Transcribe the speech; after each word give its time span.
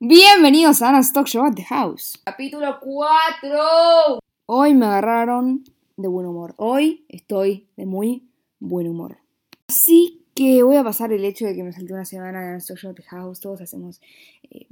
Bienvenidos 0.00 0.80
a 0.80 0.90
Ana's 0.90 1.12
Talk 1.12 1.26
Show 1.26 1.44
at 1.44 1.54
the 1.56 1.64
House. 1.64 2.20
Capítulo 2.22 2.78
4. 2.78 4.20
Hoy 4.46 4.72
me 4.72 4.86
agarraron 4.86 5.64
de 5.96 6.06
buen 6.06 6.24
humor. 6.24 6.54
Hoy 6.56 7.04
estoy 7.08 7.66
de 7.76 7.84
muy 7.84 8.22
buen 8.60 8.86
humor. 8.86 9.18
Así 9.66 10.24
que 10.36 10.62
voy 10.62 10.76
a 10.76 10.84
pasar 10.84 11.12
el 11.12 11.24
hecho 11.24 11.46
de 11.46 11.56
que 11.56 11.64
me 11.64 11.72
salté 11.72 11.94
una 11.94 12.04
semana 12.04 12.40
de 12.40 12.46
Ana's 12.46 12.66
Talk 12.68 12.78
Show 12.78 12.92
at 12.92 12.94
the 12.94 13.02
House. 13.02 13.40
Todos 13.40 13.60
hacemos. 13.60 14.00
Eh, 14.48 14.68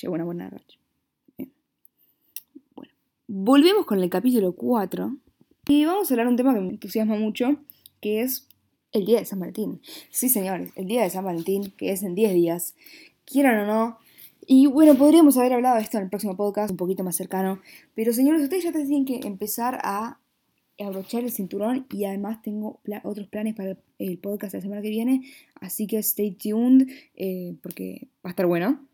llevo 0.00 0.14
una 0.14 0.24
buena 0.24 0.48
racha. 0.48 0.78
Bien. 1.36 1.52
Bueno, 2.74 2.94
volvemos 3.26 3.84
con 3.84 4.02
el 4.02 4.08
capítulo 4.08 4.52
4. 4.52 5.14
Y 5.66 5.84
vamos 5.84 6.10
a 6.10 6.14
hablar 6.14 6.26
de 6.26 6.30
un 6.30 6.36
tema 6.38 6.54
que 6.54 6.60
me 6.60 6.70
entusiasma 6.70 7.16
mucho, 7.16 7.58
que 8.00 8.22
es 8.22 8.48
el 8.92 9.04
día 9.04 9.18
de 9.18 9.26
San 9.26 9.40
Valentín. 9.40 9.82
Sí, 10.08 10.30
señores, 10.30 10.72
el 10.74 10.86
día 10.86 11.02
de 11.02 11.10
San 11.10 11.26
Valentín, 11.26 11.70
que 11.76 11.92
es 11.92 12.02
en 12.02 12.14
10 12.14 12.32
días. 12.32 12.74
Quieran 13.26 13.58
o 13.58 13.66
no, 13.66 13.98
y 14.50 14.64
bueno, 14.64 14.94
podríamos 14.94 15.36
haber 15.36 15.52
hablado 15.52 15.76
de 15.76 15.82
esto 15.82 15.98
en 15.98 16.04
el 16.04 16.08
próximo 16.08 16.34
podcast, 16.34 16.70
un 16.70 16.78
poquito 16.78 17.04
más 17.04 17.16
cercano. 17.16 17.60
Pero 17.94 18.14
señores, 18.14 18.40
ustedes 18.40 18.64
ya 18.64 18.72
tienen 18.72 19.04
que 19.04 19.20
empezar 19.22 19.78
a 19.82 20.20
abrochar 20.78 21.22
el 21.22 21.30
cinturón 21.30 21.86
y 21.92 22.06
además 22.06 22.40
tengo 22.40 22.80
otros 23.02 23.28
planes 23.28 23.54
para 23.54 23.76
el 23.98 24.16
podcast 24.16 24.54
la 24.54 24.62
semana 24.62 24.80
que 24.80 24.88
viene. 24.88 25.30
Así 25.60 25.86
que 25.86 25.98
stay 25.98 26.30
tuned 26.30 26.88
eh, 27.14 27.56
porque 27.62 28.08
va 28.24 28.30
a 28.30 28.32
estar 28.32 28.46
bueno. 28.46 28.88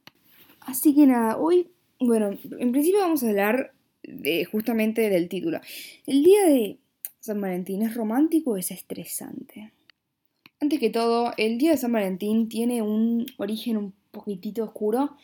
Así 0.58 0.92
que 0.92 1.06
nada, 1.06 1.38
hoy, 1.38 1.70
bueno, 2.00 2.30
en 2.58 2.72
principio 2.72 2.98
vamos 2.98 3.22
a 3.22 3.28
hablar 3.28 3.74
de, 4.02 4.44
justamente 4.46 5.08
del 5.08 5.28
título. 5.28 5.60
El 6.04 6.24
día 6.24 6.46
de 6.46 6.78
San 7.20 7.40
Valentín 7.40 7.82
es 7.82 7.94
romántico 7.94 8.50
o 8.50 8.56
es 8.56 8.72
estresante. 8.72 9.72
Antes 10.58 10.80
que 10.80 10.90
todo, 10.90 11.32
el 11.36 11.58
día 11.58 11.70
de 11.70 11.76
San 11.76 11.92
Valentín 11.92 12.48
tiene 12.48 12.82
un 12.82 13.26
origen 13.36 13.76
un 13.76 13.94
poquitito 14.14 14.64
oscuro. 14.64 15.16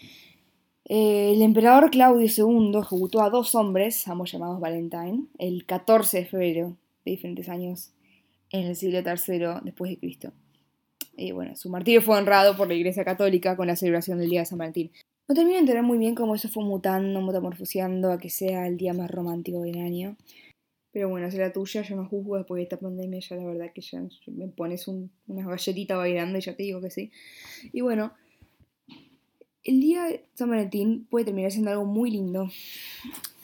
Eh, 0.93 1.35
el 1.35 1.43
emperador 1.43 1.89
Claudio 1.93 2.27
II 2.27 2.77
ejecutó 2.81 3.23
a 3.23 3.31
dos 3.31 3.55
hombres, 3.55 4.09
ambos 4.09 4.33
llamados 4.33 4.59
Valentine, 4.59 5.27
el 5.39 5.65
14 5.65 6.19
de 6.19 6.27
febrero 6.27 6.77
de 7.05 7.13
diferentes 7.13 7.49
años 7.49 7.93
en 8.51 8.67
el 8.67 8.75
siglo 8.75 8.99
III 8.99 9.61
después 9.63 9.93
de 9.93 9.99
Cristo. 9.99 10.33
Y 11.17 11.31
bueno, 11.31 11.55
su 11.55 11.71
martirio 11.71 12.03
fue 12.03 12.19
honrado 12.19 12.57
por 12.57 12.67
la 12.67 12.75
Iglesia 12.75 13.05
Católica 13.05 13.57
con 13.57 13.69
la 13.69 13.77
celebración 13.77 14.19
del 14.19 14.31
Día 14.31 14.41
de 14.41 14.47
San 14.47 14.59
Valentín. 14.59 14.91
No 15.29 15.37
termino 15.37 15.55
de 15.55 15.61
entender 15.61 15.85
muy 15.85 15.97
bien 15.97 16.17
cómo 16.17 16.35
eso 16.35 16.49
fue 16.49 16.65
mutando, 16.65 17.23
metamorfoseando 17.23 18.11
a 18.11 18.19
que 18.19 18.29
sea 18.29 18.67
el 18.67 18.77
día 18.77 18.93
más 18.93 19.13
romántico 19.13 19.63
del 19.63 19.79
año. 19.79 20.17
Pero 20.91 21.09
bueno, 21.09 21.31
será 21.31 21.53
tuya, 21.53 21.83
yo 21.83 21.95
no 21.95 22.09
juzgo 22.09 22.37
después 22.37 22.59
de 22.59 22.65
esta 22.65 22.81
pandemia, 22.81 23.21
ya 23.21 23.37
la 23.37 23.45
verdad 23.45 23.73
que 23.73 23.81
ya 23.81 24.03
me 24.27 24.49
pones 24.49 24.89
un, 24.89 25.13
una 25.29 25.47
bailando 25.47 26.41
ya 26.41 26.57
te 26.57 26.65
digo 26.65 26.81
que 26.81 26.91
sí. 26.91 27.13
Y 27.73 27.81
bueno, 27.81 28.13
el 29.65 29.81
día 29.81 30.05
de 30.05 30.25
San 30.35 30.51
Valentín 30.51 31.07
puede 31.11 31.27
terminar 31.27 31.51
siendo 31.51 31.71
algo 31.71 31.85
muy 31.85 32.11
lindo, 32.11 32.51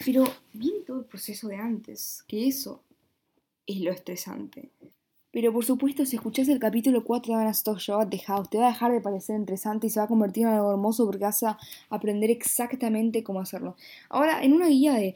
pero 0.05 0.25
viene 0.53 0.81
todo 0.87 1.01
el 1.01 1.05
proceso 1.05 1.49
de 1.49 1.57
antes, 1.57 2.25
que 2.27 2.47
eso 2.47 2.83
es 3.67 3.81
lo 3.81 3.91
estresante. 3.91 4.71
Pero 5.37 5.53
por 5.53 5.67
supuesto, 5.67 6.07
si 6.07 6.17
escuchas 6.17 6.49
el 6.49 6.59
capítulo 6.59 7.05
4 7.05 7.37
de 7.37 7.51
Stock 7.51 7.79
Show 7.79 8.09
the 8.09 8.19
House, 8.21 8.49
te 8.49 8.57
va 8.57 8.69
a 8.69 8.73
dejar 8.73 8.93
de 8.93 9.03
parecer 9.03 9.37
interesante 9.37 9.87
y 9.87 9.91
se 9.91 10.01
va 10.01 10.05
a 10.05 10.09
convertir 10.09 10.45
en 10.45 10.55
algo 10.55 10.71
hermoso 10.71 11.05
porque 11.05 11.25
vas 11.25 11.43
a 11.43 11.59
aprender 11.91 12.31
exactamente 12.31 13.23
cómo 13.23 13.41
hacerlo. 13.41 13.77
Ahora, 14.09 14.43
en 14.43 14.55
una 14.55 14.69
guía 14.69 14.95
de. 14.95 15.15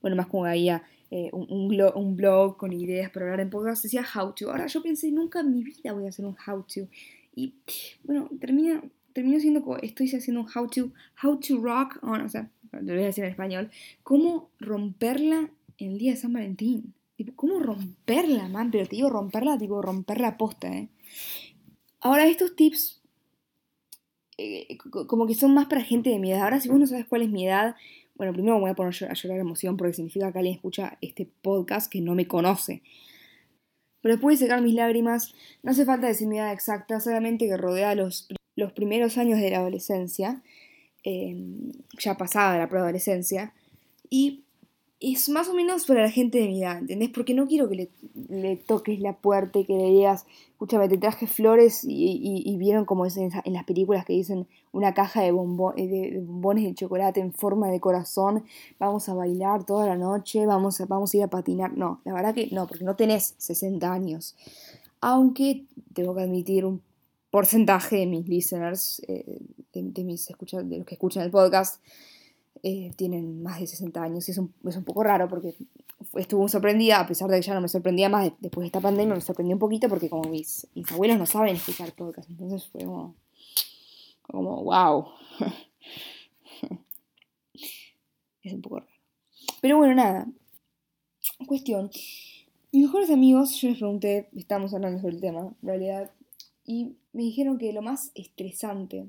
Bueno, 0.00 0.16
más 0.16 0.28
como 0.28 0.44
una 0.44 0.54
guía, 0.54 0.84
eh, 1.10 1.28
un, 1.32 1.68
blog, 1.68 1.94
un, 1.96 2.16
blog, 2.16 2.56
con 2.56 2.72
ideas 2.72 3.10
para 3.10 3.26
hablar 3.26 3.40
en 3.40 3.50
podcast, 3.50 3.82
decía 3.82 4.06
how 4.14 4.32
to. 4.32 4.50
Ahora 4.50 4.68
yo 4.68 4.82
pensé, 4.82 5.12
nunca 5.12 5.40
en 5.40 5.52
mi 5.52 5.62
vida 5.62 5.92
voy 5.92 6.06
a 6.06 6.08
hacer 6.08 6.24
un 6.24 6.36
how 6.46 6.62
to. 6.62 6.88
Y 7.34 7.52
bueno, 8.04 8.30
termina 8.40 8.82
terminó 9.16 9.40
siendo, 9.40 9.78
estoy 9.78 10.14
haciendo 10.14 10.42
un 10.42 10.48
how 10.54 10.68
to, 10.68 10.92
how 11.22 11.40
to 11.40 11.58
rock 11.58 11.98
on, 12.02 12.20
o 12.20 12.28
sea, 12.28 12.50
lo 12.70 12.92
voy 12.92 13.02
a 13.02 13.06
decir 13.06 13.24
en 13.24 13.30
español, 13.30 13.70
cómo 14.02 14.50
romperla 14.60 15.48
el 15.78 15.96
día 15.96 16.10
de 16.10 16.18
San 16.18 16.34
Valentín. 16.34 16.92
Tipo, 17.16 17.32
¿cómo 17.34 17.58
romperla, 17.60 18.46
man? 18.48 18.70
Pero 18.70 18.86
te 18.86 18.96
digo 18.96 19.08
romperla, 19.08 19.56
tipo 19.56 19.80
romperla 19.80 20.36
posta, 20.36 20.68
¿eh? 20.68 20.90
Ahora, 22.00 22.26
estos 22.26 22.56
tips 22.56 23.00
eh, 24.36 24.76
como 25.06 25.26
que 25.26 25.32
son 25.32 25.54
más 25.54 25.64
para 25.64 25.80
gente 25.80 26.10
de 26.10 26.18
mi 26.18 26.30
edad. 26.30 26.42
Ahora, 26.42 26.60
si 26.60 26.68
vos 26.68 26.78
no 26.78 26.86
sabes 26.86 27.06
cuál 27.06 27.22
es 27.22 27.30
mi 27.30 27.46
edad, 27.46 27.74
bueno, 28.16 28.34
primero 28.34 28.56
me 28.56 28.60
voy 28.60 28.70
a 28.70 28.74
poner 28.74 28.92
a 29.08 29.14
llorar 29.14 29.40
emoción 29.40 29.78
porque 29.78 29.94
significa 29.94 30.30
que 30.30 30.40
alguien 30.40 30.56
escucha 30.56 30.98
este 31.00 31.26
podcast 31.40 31.90
que 31.90 32.02
no 32.02 32.14
me 32.14 32.28
conoce. 32.28 32.82
Pero 34.02 34.16
después 34.16 34.38
de 34.38 34.44
secar 34.44 34.60
mis 34.60 34.74
lágrimas, 34.74 35.34
no 35.62 35.70
hace 35.70 35.86
falta 35.86 36.06
decir 36.06 36.28
mi 36.28 36.36
edad 36.36 36.52
exacta, 36.52 37.00
solamente 37.00 37.46
que 37.46 37.56
rodea 37.56 37.94
los 37.94 38.28
los 38.56 38.72
primeros 38.72 39.18
años 39.18 39.38
de 39.40 39.50
la 39.50 39.58
adolescencia, 39.58 40.42
em, 41.04 41.70
ya 41.98 42.16
pasada 42.16 42.58
la 42.58 42.68
preadolescencia, 42.68 43.52
y 44.10 44.42
es 44.98 45.28
más 45.28 45.48
o 45.48 45.54
menos 45.54 45.84
para 45.84 46.02
la 46.02 46.10
gente 46.10 46.38
de 46.38 46.48
mi 46.48 46.62
edad, 46.62 46.78
¿entendés? 46.78 47.10
Porque 47.10 47.34
no 47.34 47.46
quiero 47.46 47.68
que 47.68 47.90
le, 48.28 48.56
toques 48.56 48.98
la 48.98 49.12
puerta 49.12 49.58
y 49.58 49.66
que 49.66 49.74
le 49.74 49.90
digas, 49.90 50.24
escúchame, 50.52 50.88
te 50.88 50.96
traje 50.96 51.26
flores 51.26 51.84
y, 51.86 52.56
vieron 52.56 52.86
como 52.86 53.04
es 53.04 53.18
en, 53.18 53.30
las 53.44 53.64
películas 53.64 54.06
que 54.06 54.14
dicen 54.14 54.46
una 54.72 54.94
caja 54.94 55.20
de, 55.20 55.26
de, 55.26 56.22
bombones 56.24 56.64
de 56.64 56.74
chocolate 56.74 57.20
en 57.20 57.34
forma 57.34 57.68
de 57.68 57.78
corazón, 57.78 58.44
vamos 58.78 59.08
a 59.10 59.14
bailar 59.14 59.64
toda 59.64 59.86
la 59.86 59.96
noche, 59.96 60.46
vamos 60.46 60.80
a, 60.80 60.86
vamos 60.86 61.12
a 61.12 61.16
ir 61.18 61.22
a 61.24 61.28
patinar. 61.28 61.76
No, 61.76 62.00
la 62.04 62.14
verdad 62.14 62.34
que 62.34 62.48
no, 62.50 62.66
porque 62.66 62.84
no 62.84 62.96
tenés 62.96 63.34
60 63.36 63.92
años. 63.92 64.34
Aunque 65.02 65.66
tengo 65.92 66.14
que 66.14 66.22
admitir 66.22 66.64
un 66.64 66.80
porcentaje 67.36 67.96
de 67.96 68.06
mis 68.06 68.26
listeners, 68.26 69.02
eh, 69.08 69.42
de, 69.74 70.04
mis 70.04 70.26
de 70.26 70.78
los 70.78 70.86
que 70.86 70.94
escuchan 70.94 71.22
el 71.22 71.30
podcast, 71.30 71.84
eh, 72.62 72.92
tienen 72.96 73.42
más 73.42 73.60
de 73.60 73.66
60 73.66 74.02
años. 74.02 74.26
Y 74.26 74.30
es 74.30 74.38
un, 74.38 74.54
es 74.64 74.74
un 74.74 74.84
poco 74.84 75.02
raro 75.02 75.28
porque 75.28 75.54
estuve 76.14 76.48
sorprendida, 76.48 76.98
a 76.98 77.06
pesar 77.06 77.28
de 77.28 77.36
que 77.36 77.46
ya 77.46 77.52
no 77.52 77.60
me 77.60 77.68
sorprendía 77.68 78.08
más 78.08 78.32
después 78.40 78.62
de 78.62 78.68
esta 78.68 78.80
pandemia, 78.80 79.14
me 79.14 79.20
sorprendió 79.20 79.54
un 79.54 79.58
poquito 79.58 79.86
porque 79.90 80.08
como 80.08 80.30
mis, 80.30 80.66
mis 80.74 80.90
abuelos 80.90 81.18
no 81.18 81.26
saben 81.26 81.56
escuchar 81.56 81.92
podcast. 81.92 82.30
Entonces 82.30 82.64
fue 82.70 82.86
como, 82.86 83.14
como 84.22 84.64
wow. 84.64 85.04
es 88.44 88.54
un 88.54 88.62
poco 88.62 88.78
raro. 88.78 88.90
Pero 89.60 89.76
bueno, 89.76 89.94
nada. 89.94 90.26
Cuestión. 91.46 91.90
Mis 92.72 92.86
mejores 92.86 93.10
amigos, 93.10 93.60
yo 93.60 93.68
les 93.68 93.76
pregunté, 93.76 94.30
estamos 94.34 94.72
hablando 94.72 95.00
sobre 95.00 95.16
el 95.16 95.20
tema, 95.20 95.54
en 95.60 95.68
realidad, 95.68 96.10
y 96.66 96.96
me 97.12 97.22
dijeron 97.22 97.58
que 97.58 97.72
lo 97.72 97.80
más 97.80 98.10
estresante 98.14 99.08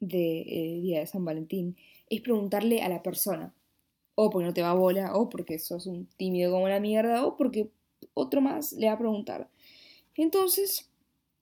del 0.00 0.08
de, 0.08 0.40
eh, 0.42 0.80
día 0.80 1.00
de 1.00 1.06
San 1.06 1.24
Valentín 1.24 1.76
es 2.08 2.20
preguntarle 2.20 2.82
a 2.82 2.88
la 2.88 3.02
persona. 3.02 3.52
O 4.14 4.30
porque 4.30 4.46
no 4.46 4.54
te 4.54 4.62
va 4.62 4.70
a 4.70 4.74
bola, 4.74 5.16
o 5.16 5.28
porque 5.28 5.58
sos 5.58 5.86
un 5.86 6.06
tímido 6.16 6.52
como 6.52 6.68
la 6.68 6.78
mierda, 6.78 7.26
o 7.26 7.36
porque 7.36 7.70
otro 8.14 8.40
más 8.40 8.72
le 8.72 8.86
va 8.86 8.92
a 8.92 8.98
preguntar. 8.98 9.48
Entonces, 10.14 10.88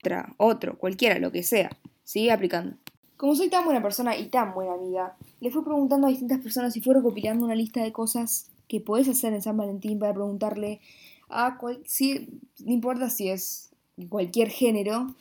otra, 0.01 0.35
otro, 0.39 0.79
cualquiera, 0.79 1.19
lo 1.19 1.31
que 1.31 1.43
sea, 1.43 1.71
sigue 2.05 2.33
aplicando. 2.33 2.77
Como 3.19 3.35
soy 3.35 3.51
tan 3.51 3.65
buena 3.65 3.83
persona 3.83 4.17
y 4.17 4.29
tan 4.29 4.55
buena 4.55 4.73
amiga, 4.73 5.17
le 5.41 5.51
fui 5.51 5.63
preguntando 5.63 6.07
a 6.07 6.11
distintas 6.11 6.41
personas 6.41 6.75
y 6.77 6.81
fui 6.81 6.95
recopilando 6.95 7.45
una 7.45 7.55
lista 7.55 7.83
de 7.83 7.93
cosas 7.93 8.51
que 8.69 8.81
podés 8.81 9.09
hacer 9.09 9.35
en 9.35 9.43
San 9.43 9.59
Valentín 9.59 9.99
para 9.99 10.15
preguntarle 10.15 10.81
a 11.29 11.59
cual, 11.59 11.81
si, 11.85 12.41
no 12.65 12.73
importa 12.73 13.11
si 13.11 13.29
es 13.29 13.72
cualquier 14.09 14.49
género, 14.49 15.15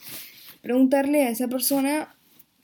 preguntarle 0.62 1.24
a 1.24 1.30
esa 1.30 1.48
persona, 1.48 2.16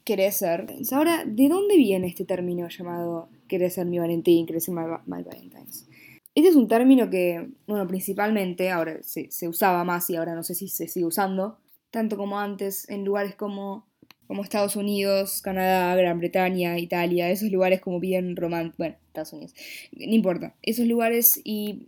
¿querés 0.03 0.37
ser? 0.37 0.67
Ahora, 0.91 1.23
¿de 1.25 1.49
dónde 1.49 1.75
viene 1.77 2.07
este 2.07 2.25
término 2.25 2.67
llamado 2.69 3.29
querés 3.47 3.73
ser 3.73 3.85
mi 3.85 3.99
Valentín, 3.99 4.45
querés 4.45 4.65
ser 4.65 4.75
my, 4.75 5.23
Valentine's? 5.23 5.87
Este 6.35 6.49
es 6.49 6.55
un 6.55 6.67
término 6.67 7.09
que, 7.09 7.49
bueno, 7.65 7.87
principalmente 7.87 8.69
ahora 8.69 8.99
se, 9.01 9.47
usaba 9.47 9.83
más 9.83 10.09
y 10.09 10.15
ahora 10.15 10.35
no 10.35 10.43
sé 10.43 10.53
si 10.53 10.67
se 10.67 10.87
sigue 10.87 11.05
usando, 11.05 11.57
tanto 11.89 12.15
como 12.15 12.39
antes, 12.39 12.87
en 12.89 13.03
lugares 13.03 13.35
como, 13.35 13.87
como 14.27 14.43
Estados 14.43 14.75
Unidos, 14.75 15.41
Canadá, 15.41 15.95
Gran 15.95 16.19
Bretaña, 16.19 16.77
Italia, 16.77 17.31
esos 17.31 17.51
lugares 17.51 17.81
como 17.81 17.99
bien 17.99 18.35
románticos, 18.35 18.77
bueno, 18.77 18.95
Estados 19.07 19.33
Unidos, 19.33 19.55
no 19.91 20.13
importa, 20.13 20.55
esos 20.61 20.85
lugares 20.85 21.41
y 21.43 21.87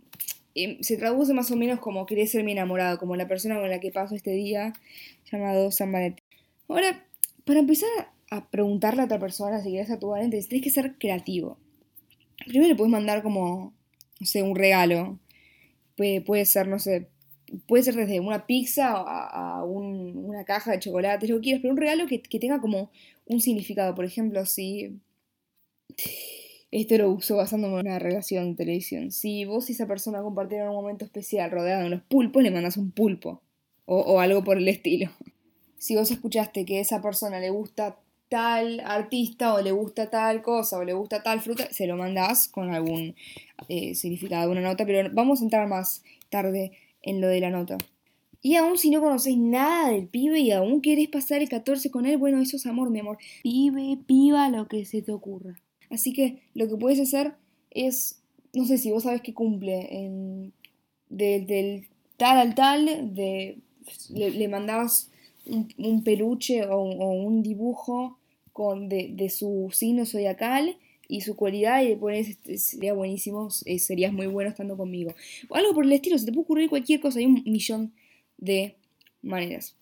se 0.54 0.96
traduce 0.96 1.32
más 1.32 1.50
o 1.50 1.56
menos 1.56 1.80
como 1.80 2.06
querés 2.06 2.32
ser 2.32 2.44
mi 2.44 2.52
enamorado, 2.52 2.98
como 2.98 3.16
la 3.16 3.28
persona 3.28 3.58
con 3.58 3.70
la 3.70 3.80
que 3.80 3.90
paso 3.90 4.14
este 4.14 4.32
día 4.32 4.72
llamado 5.30 5.70
San 5.70 5.92
Valentín. 5.92 6.24
Ahora, 6.68 7.04
para 7.44 7.60
empezar 7.60 7.88
a 8.30 8.48
preguntarle 8.48 9.02
a 9.02 9.04
otra 9.06 9.18
persona 9.18 9.60
si 9.60 9.70
quieres 9.70 9.90
a 9.90 9.98
tu 9.98 10.08
Valentine, 10.08 10.42
tienes 10.44 10.64
que 10.64 10.70
ser 10.70 10.96
creativo. 10.98 11.58
Primero 12.46 12.68
le 12.68 12.76
puedes 12.76 12.90
mandar 12.90 13.22
como, 13.22 13.74
no 14.18 14.26
sé, 14.26 14.42
un 14.42 14.56
regalo. 14.56 15.18
Puede, 15.96 16.44
ser, 16.46 16.66
no 16.66 16.78
sé, 16.78 17.08
puede 17.66 17.82
ser 17.82 17.94
desde 17.94 18.20
una 18.20 18.46
pizza 18.46 18.92
a, 18.96 19.62
una 19.64 20.44
caja 20.44 20.72
de 20.72 20.78
chocolate, 20.78 21.28
lo 21.28 21.36
que 21.36 21.42
quieras, 21.42 21.60
pero 21.60 21.74
un 21.74 21.80
regalo 21.80 22.06
que, 22.06 22.22
que 22.22 22.38
tenga 22.38 22.60
como 22.60 22.90
un 23.26 23.40
significado. 23.40 23.94
Por 23.94 24.06
ejemplo, 24.06 24.46
si 24.46 24.98
esto 26.70 26.96
lo 26.98 27.10
uso 27.10 27.36
basándome 27.36 27.80
en 27.80 27.86
una 27.86 27.98
relación 27.98 28.50
de 28.50 28.56
televisión. 28.56 29.10
Si 29.10 29.44
vos 29.44 29.68
y 29.68 29.72
esa 29.72 29.86
persona 29.86 30.22
compartieron 30.22 30.68
un 30.68 30.76
momento 30.76 31.04
especial 31.04 31.50
rodeado 31.50 31.82
de 31.82 31.90
los 31.90 32.02
pulpos, 32.02 32.42
le 32.42 32.50
mandas 32.50 32.76
un 32.76 32.92
pulpo. 32.92 33.42
O, 33.86 34.20
algo 34.20 34.44
por 34.44 34.56
el 34.56 34.68
estilo. 34.68 35.10
Si 35.78 35.96
vos 35.96 36.10
escuchaste 36.10 36.66
que 36.66 36.76
a 36.76 36.80
esa 36.82 37.00
persona 37.00 37.40
le 37.40 37.48
gusta 37.48 37.98
tal 38.28 38.80
artista 38.80 39.54
o 39.54 39.62
le 39.62 39.72
gusta 39.72 40.10
tal 40.10 40.42
cosa 40.42 40.76
o 40.76 40.84
le 40.84 40.92
gusta 40.92 41.22
tal 41.22 41.40
fruta, 41.40 41.72
se 41.72 41.86
lo 41.86 41.96
mandás 41.96 42.48
con 42.48 42.74
algún 42.74 43.14
eh, 43.68 43.94
significado, 43.94 44.50
una 44.50 44.60
nota, 44.60 44.84
pero 44.84 45.08
vamos 45.10 45.40
a 45.40 45.44
entrar 45.44 45.66
más 45.68 46.04
tarde 46.28 46.72
en 47.00 47.22
lo 47.22 47.28
de 47.28 47.40
la 47.40 47.48
nota. 47.48 47.78
Y 48.42 48.56
aún 48.56 48.76
si 48.76 48.90
no 48.90 49.00
conocéis 49.00 49.38
nada 49.38 49.88
del 49.90 50.06
pibe 50.06 50.40
y 50.40 50.52
aún 50.52 50.82
querés 50.82 51.08
pasar 51.08 51.40
el 51.40 51.48
14 51.48 51.90
con 51.90 52.04
él, 52.04 52.18
bueno, 52.18 52.42
eso 52.42 52.56
es 52.56 52.66
amor, 52.66 52.90
mi 52.90 53.00
amor. 53.00 53.16
Pibe, 53.42 53.98
piba, 54.06 54.50
lo 54.50 54.68
que 54.68 54.84
se 54.84 55.00
te 55.00 55.12
ocurra. 55.12 55.62
Así 55.90 56.12
que 56.12 56.42
lo 56.54 56.68
que 56.68 56.76
puedes 56.76 57.00
hacer 57.00 57.34
es, 57.70 58.20
no 58.54 58.64
sé 58.64 58.78
si 58.78 58.90
vos 58.90 59.02
sabes 59.02 59.20
que 59.20 59.34
cumple 59.34 60.52
del 61.08 61.86
tal 62.16 62.38
al 62.38 62.54
tal, 62.54 63.14
le, 63.14 63.56
le 64.08 64.48
mandabas 64.48 65.10
un, 65.46 66.02
peluche 66.04 66.64
o, 66.66 66.82
un 66.82 67.42
dibujo 67.42 68.18
con, 68.52 68.88
de, 68.88 69.30
su 69.30 69.70
signo 69.72 70.06
zodiacal 70.06 70.76
y 71.08 71.22
su 71.22 71.34
cualidad 71.34 71.82
y 71.82 71.88
le 71.88 71.96
pones, 71.96 72.28
este, 72.28 72.58
sería 72.58 72.94
buenísimo, 72.94 73.48
eh, 73.64 73.78
serías 73.78 74.12
muy 74.12 74.26
bueno 74.26 74.50
estando 74.50 74.76
conmigo. 74.76 75.14
O 75.48 75.56
algo 75.56 75.74
por 75.74 75.84
el 75.84 75.92
estilo, 75.92 76.18
se 76.18 76.26
te 76.26 76.32
puede 76.32 76.44
ocurrir 76.44 76.70
cualquier 76.70 77.00
cosa, 77.00 77.18
hay 77.18 77.26
un 77.26 77.42
millón 77.44 77.92
de 78.38 78.76
maneras. 79.22 79.74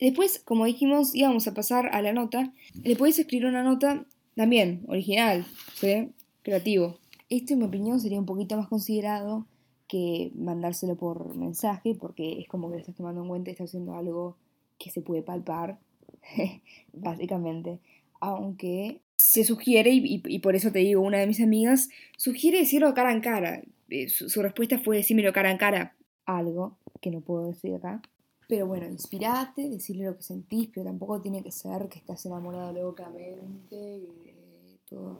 Después, 0.00 0.38
como 0.38 0.64
dijimos, 0.64 1.14
íbamos 1.14 1.46
a 1.48 1.54
pasar 1.54 1.90
a 1.92 2.00
la 2.02 2.12
nota. 2.12 2.52
Le 2.84 2.94
puedes 2.94 3.18
escribir 3.18 3.46
una 3.46 3.64
nota 3.64 4.06
también, 4.38 4.84
original, 4.86 5.44
¿sí? 5.74 6.12
creativo. 6.42 6.96
Esto, 7.28 7.54
en 7.54 7.58
mi 7.58 7.64
opinión, 7.64 7.98
sería 7.98 8.20
un 8.20 8.24
poquito 8.24 8.56
más 8.56 8.68
considerado 8.68 9.46
que 9.88 10.30
mandárselo 10.36 10.94
por 10.94 11.34
mensaje, 11.34 11.96
porque 11.96 12.38
es 12.38 12.46
como 12.46 12.68
que 12.68 12.76
le 12.76 12.82
estás 12.82 12.94
tomando 12.94 13.20
en 13.20 13.28
cuenta 13.28 13.50
y 13.50 13.54
estás 13.54 13.70
haciendo 13.70 13.96
algo 13.96 14.36
que 14.78 14.90
se 14.90 15.02
puede 15.02 15.22
palpar, 15.22 15.80
básicamente. 16.92 17.80
Aunque 18.20 19.00
se 19.16 19.42
sugiere, 19.42 19.90
y, 19.92 20.38
por 20.38 20.54
eso 20.54 20.70
te 20.70 20.78
digo, 20.78 21.02
una 21.02 21.18
de 21.18 21.26
mis 21.26 21.40
amigas 21.40 21.88
sugiere 22.16 22.58
decirlo 22.58 22.94
cara 22.94 23.10
en 23.10 23.20
cara. 23.20 23.62
Eh, 23.88 24.08
su, 24.08 24.40
respuesta 24.40 24.78
fue 24.78 24.98
decírmelo 24.98 25.32
cara 25.32 25.50
en 25.50 25.58
cara. 25.58 25.96
Algo 26.26 26.78
que 27.00 27.10
no 27.10 27.22
puedo 27.22 27.48
decir 27.48 27.74
acá. 27.74 28.02
Pero 28.48 28.66
bueno, 28.66 28.86
inspirate, 28.86 29.68
decirle 29.68 30.06
lo 30.06 30.16
que 30.16 30.22
sentís, 30.22 30.70
pero 30.72 30.86
tampoco 30.86 31.20
tiene 31.20 31.42
que 31.42 31.52
ser 31.52 31.88
que 31.88 31.98
estás 31.98 32.24
enamorado 32.26 32.72
locamente. 32.72 34.08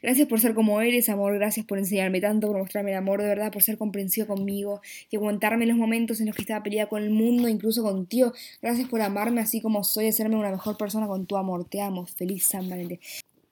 Gracias 0.01 0.27
por 0.29 0.41
ser 0.41 0.55
como 0.55 0.81
eres, 0.81 1.09
amor. 1.09 1.35
Gracias 1.35 1.67
por 1.67 1.79
enseñarme 1.79 2.21
tanto, 2.21 2.47
por 2.47 2.59
mostrarme 2.59 2.93
el 2.93 2.97
amor 2.97 3.21
de 3.21 3.29
verdad, 3.29 3.53
por 3.53 3.63
ser 3.63 3.77
comprensivo 3.77 4.27
conmigo 4.27 4.81
y 5.11 5.17
aguantarme 5.17 5.67
los 5.67 5.77
momentos 5.77 6.21
en 6.21 6.27
los 6.27 6.37
que 6.37 6.43
estaba 6.43 6.63
peleada 6.63 6.89
con 6.89 7.03
el 7.03 7.11
mundo, 7.11 7.49
incluso 7.49 7.83
contigo. 7.83 8.33
Gracias 8.63 8.89
por 8.89 9.03
amarme 9.03 9.41
así 9.41 9.61
como 9.61 9.85
soy, 9.85 10.07
hacerme 10.07 10.37
una 10.37 10.51
mejor 10.51 10.79
persona 10.79 11.07
con 11.07 11.27
tu 11.27 11.37
amor. 11.37 11.65
Te 11.67 11.81
amo. 11.81 12.07
Feliz 12.07 12.47
San 12.47 12.69
Valentín. 12.69 12.99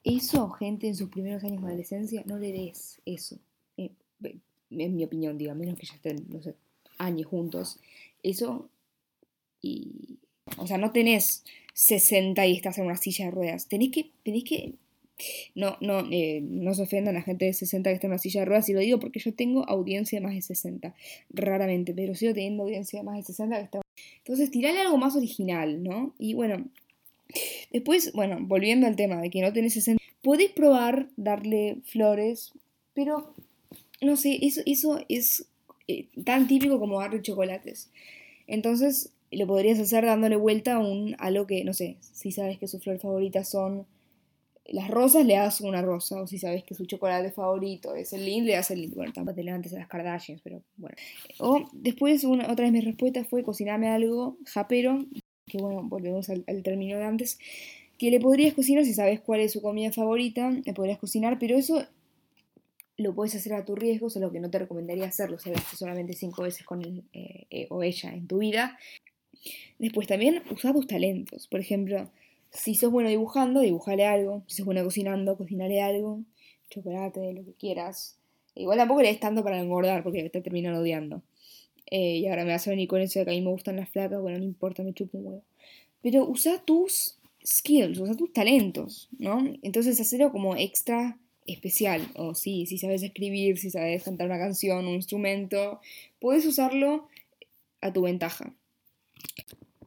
Eso, 0.05 0.49
gente, 0.51 0.87
en 0.87 0.95
sus 0.95 1.11
primeros 1.11 1.43
años 1.45 1.61
de 1.61 1.69
adolescencia, 1.69 2.23
no 2.27 2.39
le 2.39 2.53
des 2.53 3.01
eso. 3.05 3.39
Eh, 3.77 3.91
en 4.71 4.97
mi 4.97 5.05
opinión, 5.05 5.37
digo, 5.37 5.55
menos 5.55 5.79
que 5.79 5.87
ya 5.87 5.95
estén, 5.95 6.25
no 6.29 6.41
sé, 6.41 6.55
años 6.99 7.27
juntos. 7.27 7.79
Eso, 8.23 8.69
y. 9.63 10.19
O 10.59 10.67
sea, 10.67 10.79
no 10.79 10.93
tenés 10.93 11.45
60 11.75 12.47
y 12.47 12.57
estás 12.57 12.79
en 12.79 12.87
una 12.87 12.97
silla 12.97 13.27
de 13.27 13.31
ruedas. 13.33 13.69
Tenés 13.69 13.91
que, 13.91 14.11
tenés 14.23 14.45
que 14.45 14.75
no, 15.55 15.77
no, 15.81 16.07
eh, 16.11 16.41
no 16.43 16.75
se 16.75 16.83
ofendan 16.83 17.15
la 17.15 17.23
gente 17.23 17.47
de 17.47 17.53
60 17.53 17.89
que 17.89 17.95
está 17.95 18.07
en 18.07 18.13
la 18.13 18.19
silla 18.19 18.41
de 18.41 18.47
ruedas, 18.47 18.69
y 18.69 18.75
lo 18.75 18.81
digo 18.81 18.99
porque 18.99 19.21
yo 19.21 19.35
tengo 19.35 19.69
audiencia 19.69 20.19
de 20.19 20.27
más 20.27 20.35
de 20.35 20.43
60, 20.43 20.95
raramente, 21.31 21.95
pero 21.95 22.15
sigo 22.15 22.35
teniendo 22.35 22.65
audiencia 22.65 22.99
de 23.01 23.05
más 23.05 23.17
de 23.17 23.23
60 23.23 23.57
que 23.57 23.65
está... 23.65 23.81
Entonces, 24.19 24.51
tirale 24.51 24.81
algo 24.81 24.99
más 24.99 25.17
original, 25.17 25.83
¿no? 25.83 26.15
Y 26.19 26.35
bueno, 26.35 26.69
después, 27.73 28.13
bueno, 28.13 28.39
volviendo 28.41 28.87
al 28.87 28.97
tema 28.97 29.21
de 29.21 29.31
que 29.31 29.41
no 29.41 29.53
tenés 29.53 29.75
60, 29.75 30.03
podés 30.23 30.51
probar 30.51 31.09
darle 31.17 31.79
flores, 31.85 32.53
pero, 32.93 33.35
no 34.03 34.17
sé, 34.17 34.39
eso, 34.43 34.61
eso 34.67 35.01
es 35.09 35.47
eh, 35.89 36.09
tan 36.25 36.47
típico 36.47 36.79
como 36.79 37.01
darle 37.01 37.23
chocolates. 37.23 37.91
Entonces, 38.47 39.13
lo 39.31 39.47
podrías 39.47 39.79
hacer 39.79 40.05
dándole 40.05 40.37
vuelta 40.37 40.75
a 40.75 40.79
un, 40.79 41.17
algo 41.19 41.47
que, 41.47 41.65
no 41.65 41.73
sé, 41.73 41.97
si 42.01 42.33
sabes 42.33 42.59
que 42.59 42.69
sus 42.69 42.83
flores 42.83 43.03
favoritas 43.03 43.49
son 43.49 43.87
las 44.69 44.91
rosas 44.91 45.25
le 45.25 45.35
das 45.35 45.61
una 45.61 45.83
rosa, 45.83 46.21
o 46.21 46.27
si 46.27 46.39
sabes 46.39 46.65
que 46.65 46.75
su 46.75 46.87
chocolate 46.87 47.31
favorito 47.31 47.95
es 47.95 48.13
el 48.13 48.25
Lind, 48.25 48.47
le 48.47 48.55
das 48.55 48.71
el 48.71 48.81
Lind. 48.81 48.95
Bueno, 48.95 49.13
tampoco 49.13 49.37
te 49.37 49.45
levantes 49.45 49.73
a 49.73 49.79
las 49.79 49.89
Kardashians, 49.89 50.41
pero 50.43 50.63
bueno. 50.77 50.97
O 51.39 51.69
después, 51.73 52.25
una, 52.25 52.51
otra 52.51 52.65
de 52.67 52.73
mis 52.73 52.85
respuestas 52.85 53.29
fue 53.29 53.43
cocinarme 53.43 53.89
algo 53.89 54.37
japero, 54.47 55.05
que 55.47 55.59
bueno, 55.59 55.83
volvemos 55.85 56.29
al, 56.31 56.45
término 56.63 56.99
de 56.99 57.05
antes, 57.05 57.39
que 57.99 58.11
le 58.11 58.21
podrías 58.21 58.55
cocinar 58.55 58.85
si 58.85 58.95
sabes 58.95 59.21
cuál 59.21 59.41
es 59.41 59.53
su 59.53 59.63
comida 59.63 59.93
favorita, 59.93 60.51
le 60.51 60.75
podrías 60.75 60.99
cocinar, 60.99 61.39
pero 61.39 61.57
eso 61.57 61.85
lo 62.99 63.15
puedes 63.15 63.35
hacer 63.35 63.53
a 63.53 63.65
tu 63.65 63.77
riesgo, 63.77 64.09
lo 64.17 64.33
que 64.33 64.41
no 64.41 64.51
te 64.51 64.59
recomendaría 64.59 65.07
hacerlo, 65.07 65.39
si 65.39 65.53
solamente 65.77 66.15
cinco 66.15 66.43
veces 66.43 66.65
con 66.65 66.83
él 66.83 67.05
eh, 67.13 67.47
eh, 67.51 67.67
o 67.71 67.83
ella 67.83 68.13
en 68.13 68.27
tu 68.27 68.39
vida. 68.39 68.79
Después 69.79 70.07
también 70.07 70.43
usa 70.51 70.73
tus 70.73 70.87
talentos, 70.87 71.49
por 71.49 71.61
ejemplo 71.61 72.11
si 72.57 72.75
sos 72.75 72.91
bueno 72.91 73.09
dibujando, 73.09 73.61
dibujale 73.61 74.07
algo. 74.07 74.43
Si 74.47 74.57
sos 74.57 74.67
bueno 74.67 74.83
cocinando, 74.85 75.37
cocinale 75.37 75.81
algo. 75.81 76.23
Chocolate, 76.71 77.33
lo 77.33 77.45
que 77.45 77.53
quieras. 77.53 78.19
Igual 78.55 78.79
tampoco 78.79 79.03
le 79.03 79.09
des 79.09 79.21
tanto 79.21 79.45
para 79.45 79.61
engordar 79.61 80.03
porque 80.03 80.29
te 80.31 80.41
terminan 80.41 80.75
odiando. 80.75 81.23
Eh, 81.91 82.19
y 82.19 82.27
ahora 82.27 82.45
me 82.45 82.53
vas 82.53 82.67
a 82.67 82.71
venir 82.71 82.89
con 82.89 83.01
eso 83.01 83.19
de 83.19 83.25
que 83.25 83.31
a 83.31 83.35
mí 83.35 83.43
me 83.43 83.51
gustan 83.51 83.77
las 83.77 83.89
flacas. 83.91 84.21
Bueno, 84.21 84.39
no 84.39 84.45
importa, 84.45 84.83
me 84.83 84.93
chupo 84.93 85.19
un 85.19 85.27
huevo. 85.27 85.43
Pero 86.03 86.29
usa 86.29 86.63
tus 86.65 87.19
skills, 87.45 87.99
usa 87.99 88.17
tus 88.17 88.33
talentos, 88.33 89.09
¿no? 89.19 89.45
Entonces 89.63 90.01
hacerlo 90.01 90.33
como 90.33 90.57
extra 90.57 91.19
especial. 91.47 92.09
O 92.17 92.35
sí, 92.35 92.67
si 92.67 92.79
sabes 92.79 93.03
escribir, 93.03 93.59
si 93.59 93.71
sabes 93.71 94.03
cantar 94.03 94.27
una 94.27 94.39
canción, 94.39 94.87
un 94.87 94.95
instrumento, 94.95 95.81
puedes 96.19 96.47
usarlo 96.47 97.09
a 97.81 97.93
tu 97.93 98.03
ventaja. 98.03 98.55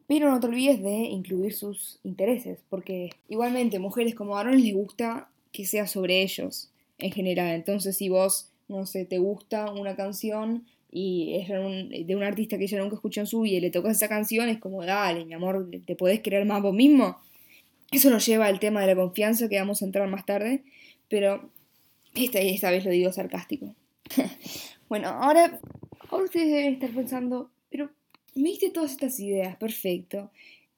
Pero 0.07 0.31
no 0.31 0.39
te 0.39 0.47
olvides 0.47 0.81
de 0.81 0.89
incluir 0.89 1.53
sus 1.53 1.99
intereses, 2.03 2.59
porque 2.69 3.11
igualmente 3.27 3.77
mujeres 3.79 4.15
como 4.15 4.31
varones 4.31 4.63
les 4.63 4.73
gusta 4.73 5.29
que 5.51 5.65
sea 5.65 5.85
sobre 5.87 6.21
ellos 6.21 6.71
en 6.97 7.11
general. 7.11 7.55
Entonces 7.55 7.97
si 7.97 8.09
vos, 8.09 8.49
no 8.67 8.85
sé, 8.85 9.05
te 9.05 9.19
gusta 9.19 9.71
una 9.71 9.95
canción 9.95 10.65
y 10.91 11.35
es 11.35 11.47
de 12.07 12.15
un 12.15 12.23
artista 12.23 12.57
que 12.57 12.63
ella 12.63 12.79
nunca 12.79 12.95
escuchó 12.95 13.21
en 13.21 13.27
su 13.27 13.41
vida 13.41 13.57
y 13.57 13.61
le 13.61 13.69
tocas 13.69 13.97
esa 13.97 14.09
canción, 14.09 14.49
es 14.49 14.57
como, 14.57 14.83
dale, 14.83 15.25
mi 15.25 15.33
amor, 15.33 15.69
¿te 15.85 15.95
podés 15.95 16.21
creer 16.21 16.45
más 16.45 16.61
vos 16.61 16.73
mismo? 16.73 17.17
Eso 17.91 18.09
nos 18.09 18.25
lleva 18.25 18.47
al 18.47 18.59
tema 18.59 18.81
de 18.81 18.87
la 18.87 18.95
confianza 18.95 19.49
que 19.49 19.59
vamos 19.59 19.81
a 19.81 19.85
entrar 19.85 20.07
más 20.09 20.25
tarde, 20.25 20.63
pero 21.07 21.49
esta, 22.15 22.39
esta 22.39 22.71
vez 22.71 22.85
lo 22.85 22.91
digo 22.91 23.11
sarcástico. 23.11 23.75
bueno, 24.89 25.09
ahora, 25.09 25.59
ahora 26.09 26.25
ustedes 26.25 26.47
deben 26.47 26.73
estar 26.73 26.89
pensando, 26.91 27.51
me 28.35 28.49
diste 28.49 28.69
todas 28.69 28.91
estas 28.91 29.19
ideas, 29.19 29.55
perfecto. 29.57 30.31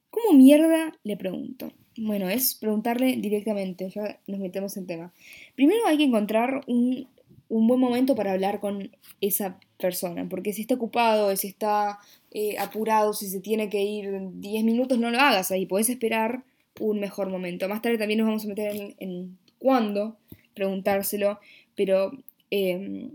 ¿Cómo 0.09 0.37
mierda? 0.37 0.93
Le 1.03 1.17
pregunto. 1.17 1.71
Bueno, 1.97 2.29
es 2.29 2.55
preguntarle 2.55 3.17
directamente, 3.17 3.89
ya 3.89 4.19
nos 4.27 4.39
metemos 4.39 4.77
en 4.77 4.87
tema. 4.87 5.13
Primero 5.55 5.85
hay 5.85 5.97
que 5.97 6.03
encontrar 6.03 6.63
un, 6.67 7.07
buen 7.49 7.79
momento 7.79 8.15
para 8.15 8.31
hablar 8.31 8.59
con 8.59 8.95
esa 9.19 9.59
persona, 9.77 10.27
porque 10.29 10.53
si 10.53 10.61
está 10.61 10.75
ocupado, 10.75 11.35
si 11.35 11.47
está 11.47 11.99
eh, 12.31 12.57
apurado, 12.57 13.13
si 13.13 13.27
se 13.27 13.41
tiene 13.41 13.69
que 13.69 13.83
ir 13.83 14.09
10 14.35 14.63
minutos, 14.63 14.97
no 14.99 15.11
lo 15.11 15.19
hagas 15.19 15.51
ahí, 15.51 15.65
puedes 15.65 15.89
esperar 15.89 16.43
un 16.79 16.99
mejor 16.99 17.29
momento. 17.29 17.67
Más 17.67 17.81
tarde 17.81 17.97
también 17.97 18.19
nos 18.19 18.27
vamos 18.27 18.45
a 18.45 18.47
meter 18.47 18.95
en, 18.97 19.37
cuándo 19.59 20.17
preguntárselo, 20.53 21.39
pero 21.75 22.11
em, 22.49 23.11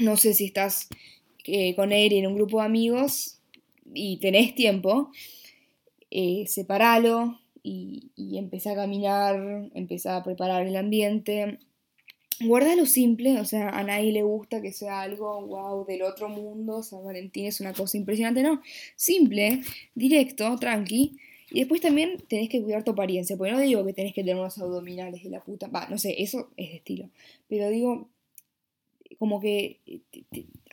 no 0.00 0.16
sé 0.16 0.34
si 0.34 0.46
estás 0.46 0.88
eh, 1.44 1.74
con 1.76 1.92
él 1.92 2.12
en 2.14 2.26
un 2.26 2.34
grupo 2.34 2.60
de 2.60 2.66
amigos, 2.66 3.33
y 3.94 4.18
tenés 4.18 4.54
tiempo, 4.54 5.10
eh, 6.10 6.44
separalo 6.46 7.38
y, 7.62 8.10
y 8.16 8.38
empezá 8.38 8.72
a 8.72 8.76
caminar, 8.76 9.70
empezá 9.74 10.16
a 10.16 10.24
preparar 10.24 10.66
el 10.66 10.76
ambiente. 10.76 11.58
Guarda 12.40 12.74
lo 12.74 12.84
simple, 12.84 13.40
o 13.40 13.44
sea, 13.44 13.68
a 13.70 13.84
nadie 13.84 14.10
le 14.12 14.22
gusta 14.22 14.60
que 14.60 14.72
sea 14.72 15.02
algo, 15.02 15.46
wow, 15.46 15.86
del 15.86 16.02
otro 16.02 16.28
mundo, 16.28 16.82
San 16.82 17.04
Valentín 17.04 17.46
es 17.46 17.60
una 17.60 17.72
cosa 17.72 17.96
impresionante, 17.96 18.42
no, 18.42 18.60
simple, 18.96 19.60
directo, 19.94 20.56
tranqui. 20.58 21.16
Y 21.50 21.60
después 21.60 21.80
también 21.80 22.18
tenés 22.28 22.48
que 22.48 22.60
cuidar 22.60 22.82
tu 22.82 22.90
apariencia, 22.90 23.36
porque 23.36 23.52
no 23.52 23.60
digo 23.60 23.84
que 23.86 23.92
tenés 23.92 24.12
que 24.12 24.22
tener 24.22 24.34
unos 24.34 24.58
abdominales 24.58 25.22
de 25.22 25.30
la 25.30 25.44
puta, 25.44 25.68
va, 25.68 25.86
no 25.88 25.96
sé, 25.98 26.20
eso 26.20 26.50
es 26.56 26.70
de 26.70 26.76
estilo, 26.76 27.10
pero 27.48 27.70
digo, 27.70 28.08
como 29.18 29.40
que 29.40 29.78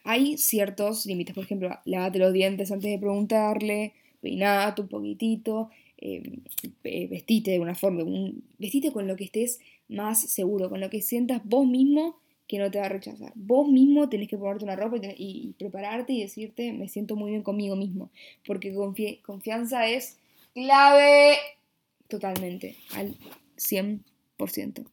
hay 0.04 0.38
ciertos 0.38 1.06
límites, 1.06 1.36
por 1.36 1.44
ejemplo, 1.44 1.70
lávate 1.86 2.20
los 2.20 2.34
dientes 2.34 2.72
antes 2.72 2.90
de 2.90 3.00
preguntarle, 3.00 3.94
peinate 4.22 4.82
un 4.82 4.88
poquitito, 4.88 5.70
em, 5.98 6.42
vestite 6.84 7.52
de 7.52 7.60
una 7.60 7.76
forma, 7.76 8.04
vestite 8.58 8.92
con 8.92 9.08
lo 9.08 9.16
que 9.16 9.26
estés 9.26 9.60
más 9.88 10.22
seguro, 10.22 10.70
con 10.70 10.80
lo 10.80 10.90
que 10.90 11.02
sientas 11.02 11.42
vos 11.44 11.68
mismo 11.68 12.22
que 12.48 12.58
no 12.58 12.70
te 12.70 12.80
va 12.80 12.88
a 12.88 12.90
rechazar. 12.90 13.32
Vos 13.36 13.70
mismo 13.70 14.10
tenés 14.10 14.28
que 14.28 14.38
ponerte 14.38 14.66
una 14.66 14.76
ropa 14.76 14.98
y, 15.18 15.56
prepararte 15.58 16.12
y 16.12 16.22
decirte, 16.22 16.74
me 16.74 16.90
siento 16.90 17.16
muy 17.16 17.32
bien 17.32 17.44
conmigo 17.44 17.78
mismo, 17.78 18.10
porque 18.46 18.74
confianza 19.22 19.88
es 19.88 20.18
clave 20.54 21.38
totalmente, 22.10 22.76
al 22.94 23.16
100%. 23.56 24.84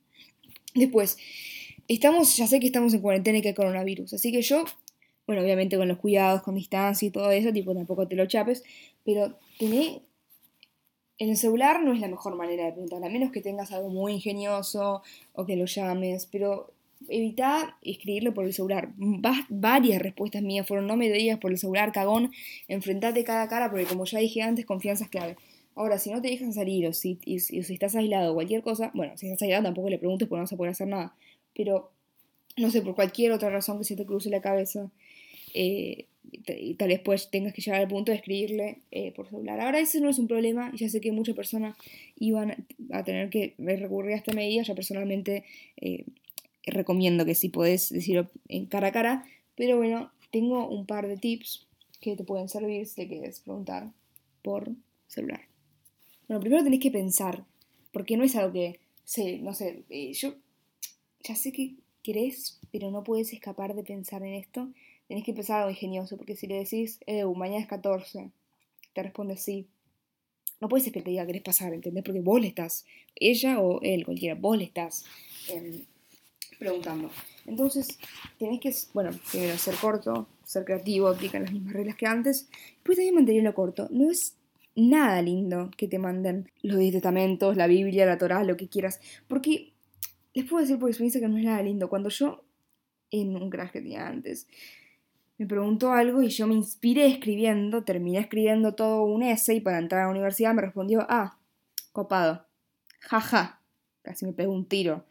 Después, 0.74 1.18
estamos, 1.88 2.36
ya 2.36 2.46
sé 2.46 2.60
que 2.60 2.66
estamos 2.66 2.94
en 2.94 3.00
cuarentena 3.00 3.38
y 3.38 3.42
que 3.42 3.48
hay 3.48 3.54
coronavirus, 3.54 4.14
así 4.14 4.30
que 4.30 4.42
yo, 4.42 4.64
bueno, 5.28 5.42
obviamente 5.42 5.76
con 5.76 5.88
los 5.88 5.98
cuidados, 5.98 6.40
con 6.40 6.54
distancia 6.54 7.06
y 7.06 7.10
todo 7.10 7.30
eso, 7.30 7.52
tipo, 7.52 7.74
tampoco 7.74 8.08
te 8.08 8.16
lo 8.16 8.24
chapes, 8.24 8.64
pero 9.04 9.34
tené 9.58 10.00
en 11.18 11.28
el 11.28 11.36
celular 11.36 11.84
no 11.84 11.92
es 11.92 12.00
la 12.00 12.08
mejor 12.08 12.34
manera 12.34 12.64
de 12.64 12.72
preguntar, 12.72 13.04
a 13.04 13.10
menos 13.10 13.30
que 13.30 13.42
tengas 13.42 13.70
algo 13.72 13.90
muy 13.90 14.14
ingenioso 14.14 15.02
o 15.34 15.44
que 15.44 15.56
lo 15.56 15.66
llames, 15.66 16.26
pero 16.32 16.72
evita 17.10 17.76
escribirlo 17.82 18.32
por 18.32 18.46
el 18.46 18.54
celular. 18.54 18.94
varias 19.50 20.00
respuestas 20.00 20.40
mías 20.40 20.66
fueron 20.66 20.86
no 20.86 20.96
me 20.96 21.10
digas 21.10 21.38
por 21.38 21.50
el 21.50 21.58
celular, 21.58 21.92
cagón, 21.92 22.32
enfrentate 22.66 23.22
cada 23.22 23.42
a 23.42 23.48
cara, 23.48 23.70
porque 23.70 23.84
como 23.84 24.06
ya 24.06 24.20
dije 24.20 24.40
antes, 24.40 24.64
confianza 24.64 25.04
es 25.04 25.10
clave. 25.10 25.36
Ahora, 25.74 25.98
si 25.98 26.10
no 26.10 26.22
te 26.22 26.28
dejan 26.28 26.54
salir 26.54 26.86
o 26.86 26.94
si, 26.94 27.18
si 27.22 27.58
estás 27.58 27.94
aislado 27.96 28.32
o 28.32 28.34
cualquier 28.34 28.62
cosa, 28.62 28.92
bueno, 28.94 29.12
si 29.18 29.26
estás 29.26 29.42
aislado 29.42 29.64
tampoco 29.64 29.90
le 29.90 29.98
preguntes 29.98 30.26
porque 30.26 30.38
no 30.38 30.44
vas 30.44 30.52
a 30.54 30.56
poder 30.56 30.70
hacer 30.70 30.88
nada, 30.88 31.14
pero 31.54 31.90
no 32.56 32.70
sé, 32.70 32.82
por 32.82 32.94
cualquier 32.94 33.32
otra 33.32 33.50
razón 33.50 33.78
que 33.78 33.84
se 33.84 33.96
te 33.96 34.06
cruce 34.06 34.30
la 34.30 34.40
cabeza, 34.40 34.90
eh, 35.60 36.06
y 36.46 36.74
tal 36.74 36.88
vez 36.88 37.00
pues 37.00 37.30
tengas 37.30 37.52
que 37.52 37.60
llegar 37.60 37.80
al 37.80 37.88
punto 37.88 38.12
de 38.12 38.18
escribirle 38.18 38.78
eh, 38.92 39.10
por 39.10 39.28
celular. 39.28 39.60
Ahora 39.60 39.80
ese 39.80 40.00
no 40.00 40.08
es 40.08 40.20
un 40.20 40.28
problema, 40.28 40.70
ya 40.72 40.88
sé 40.88 41.00
que 41.00 41.10
muchas 41.10 41.34
personas 41.34 41.76
iban 42.16 42.64
a 42.92 43.02
tener 43.02 43.28
que 43.28 43.54
recurrir 43.58 44.12
a 44.12 44.18
esta 44.18 44.32
medida, 44.32 44.62
yo 44.62 44.76
personalmente 44.76 45.44
eh, 45.80 46.04
recomiendo 46.64 47.24
que 47.24 47.34
si 47.34 47.48
podés 47.48 47.90
decirlo 47.90 48.30
en 48.48 48.66
cara 48.66 48.88
a 48.88 48.92
cara, 48.92 49.24
pero 49.56 49.78
bueno, 49.78 50.12
tengo 50.30 50.68
un 50.68 50.86
par 50.86 51.08
de 51.08 51.16
tips 51.16 51.66
que 52.00 52.14
te 52.14 52.22
pueden 52.22 52.48
servir 52.48 52.86
si 52.86 52.94
te 52.94 53.08
quieres 53.08 53.40
preguntar 53.40 53.90
por 54.42 54.70
celular. 55.08 55.40
Bueno, 56.28 56.40
primero 56.40 56.62
tenés 56.62 56.80
que 56.80 56.92
pensar, 56.92 57.44
porque 57.90 58.16
no 58.16 58.22
es 58.22 58.36
algo 58.36 58.52
que, 58.52 58.78
sé, 59.04 59.38
no 59.38 59.54
sé, 59.54 59.82
yo 60.12 60.34
ya 61.24 61.34
sé 61.34 61.50
que 61.50 61.74
querés, 62.04 62.60
pero 62.70 62.92
no 62.92 63.02
puedes 63.02 63.32
escapar 63.32 63.74
de 63.74 63.82
pensar 63.82 64.22
en 64.22 64.34
esto. 64.34 64.68
Tenés 65.08 65.24
que 65.24 65.32
pensar 65.32 65.58
algo 65.58 65.70
ingenioso, 65.70 66.16
porque 66.16 66.36
si 66.36 66.46
le 66.46 66.56
decís, 66.56 67.00
eh, 67.06 67.24
mañana 67.24 67.60
es 67.60 67.66
14, 67.66 68.30
te 68.92 69.02
responde 69.02 69.36
sí. 69.36 69.66
No 70.60 70.68
puedes 70.68 70.90
que 70.92 71.00
te 71.00 71.10
diga 71.10 71.26
querés 71.26 71.42
pasar, 71.42 71.72
¿entendés? 71.72 72.04
Porque 72.04 72.20
vos 72.20 72.40
le 72.40 72.48
estás, 72.48 72.84
ella 73.14 73.60
o 73.60 73.80
él, 73.82 74.04
cualquiera, 74.04 74.34
vos 74.34 74.58
le 74.58 74.64
estás 74.64 75.04
em, 75.48 75.84
preguntando. 76.58 77.10
Entonces, 77.46 77.98
tenés 78.38 78.60
que, 78.60 78.74
bueno, 78.92 79.10
primero 79.30 79.56
ser 79.56 79.76
corto, 79.76 80.28
ser 80.44 80.64
creativo, 80.64 81.08
aplicar 81.08 81.40
las 81.40 81.52
mismas 81.52 81.72
reglas 81.72 81.96
que 81.96 82.06
antes, 82.06 82.48
pues 82.82 82.96
también 82.96 83.14
mantenerlo 83.14 83.54
corto. 83.54 83.88
No 83.90 84.10
es 84.10 84.34
nada 84.74 85.22
lindo 85.22 85.70
que 85.76 85.88
te 85.88 85.98
manden 85.98 86.50
los 86.62 86.78
diez 86.78 86.92
testamentos, 86.92 87.56
la 87.56 87.66
Biblia, 87.66 88.06
la 88.06 88.18
Torah, 88.18 88.44
lo 88.44 88.56
que 88.56 88.68
quieras, 88.68 89.00
porque 89.26 89.72
les 90.34 90.44
puedo 90.44 90.62
decir 90.62 90.78
por 90.78 90.88
experiencia 90.88 91.20
que 91.20 91.28
no 91.28 91.38
es 91.38 91.44
nada 91.44 91.62
lindo. 91.62 91.88
Cuando 91.88 92.10
yo, 92.10 92.44
en 93.10 93.34
un 93.36 93.50
crash 93.50 93.70
que 93.70 93.80
tenía 93.80 94.06
antes, 94.06 94.46
me 95.38 95.46
preguntó 95.46 95.92
algo 95.92 96.22
y 96.22 96.28
yo 96.28 96.46
me 96.46 96.54
inspiré 96.54 97.06
escribiendo, 97.06 97.84
terminé 97.84 98.18
escribiendo 98.18 98.74
todo 98.74 99.04
un 99.04 99.22
essay 99.22 99.60
para 99.60 99.78
entrar 99.78 100.02
a 100.02 100.04
la 100.04 100.10
universidad, 100.10 100.54
me 100.54 100.62
respondió, 100.62 101.06
ah, 101.08 101.38
copado, 101.92 102.46
jaja, 103.00 103.62
casi 104.02 104.26
me 104.26 104.32
pegó 104.32 104.52
un 104.52 104.66
tiro 104.66 105.06